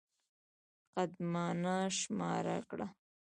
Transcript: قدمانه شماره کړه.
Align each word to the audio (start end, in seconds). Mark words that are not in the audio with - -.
قدمانه 0.95 1.77
شماره 1.99 2.55
کړه. 2.69 2.87